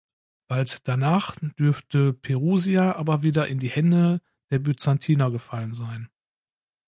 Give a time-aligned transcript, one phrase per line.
[0.47, 6.09] Bald danach dürfte Perusia aber wieder in die Hände der Byzantiner gefallen sein.